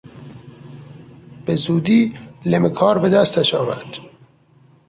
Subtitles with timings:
[1.45, 2.13] به زودی
[2.45, 3.85] لم کار به دستش آمد.